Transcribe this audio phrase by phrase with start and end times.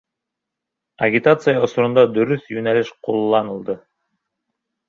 [1.07, 3.77] Агитация осоронда дөрөҫ йүнәлеш ҡулланылды.